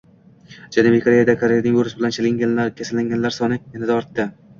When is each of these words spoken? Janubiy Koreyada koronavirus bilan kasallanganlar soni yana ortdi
Janubiy 0.75 1.01
Koreyada 1.07 1.35
koronavirus 1.43 1.93
bilan 1.99 2.71
kasallanganlar 2.79 3.37
soni 3.37 3.61
yana 3.77 3.99
ortdi 3.99 4.27